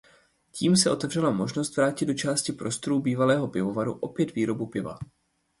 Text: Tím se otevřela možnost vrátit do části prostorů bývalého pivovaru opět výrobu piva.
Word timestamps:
Tím 0.51 0.75
se 0.77 0.91
otevřela 0.91 1.31
možnost 1.31 1.75
vrátit 1.77 2.05
do 2.05 2.13
části 2.13 2.51
prostorů 2.53 2.99
bývalého 2.99 3.47
pivovaru 3.47 3.93
opět 3.93 4.35
výrobu 4.35 4.67
piva. 4.67 4.99